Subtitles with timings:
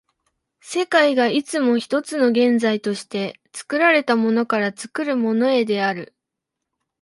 [0.63, 6.15] 世界がいつも一つの現在として、作られたものから作るものへである。